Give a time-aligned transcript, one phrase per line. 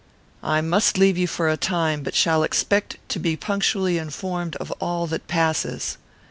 [0.41, 4.71] I must leave you for a time, but shall expect to be punctually informed of
[4.81, 5.99] all that passes."